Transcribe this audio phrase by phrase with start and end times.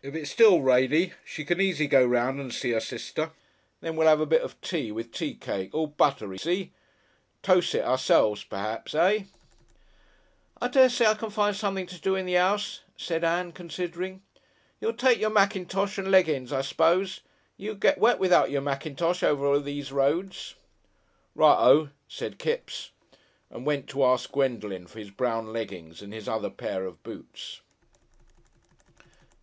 [0.00, 3.32] If it's still rainy, she can easy go 'round and see 'er sister.
[3.82, 6.72] Then we'll 'ave a bit of tea, with tea cake all buttery, see?
[7.42, 8.94] Toce it ourselves, p'raps.
[8.94, 9.24] Eh?"
[10.62, 14.22] "I dessay I can find something to do in the 'ouse," said Ann, considering.
[14.80, 17.20] "You'll take your mackintosh and leggin's, I s'pose.
[17.58, 20.54] You'll get wet without your mackintosh over those roads."
[21.34, 22.92] "Righ O," said Kipps,
[23.50, 27.60] and went to ask Gwendolen for his brown leggings and his other pair of boots.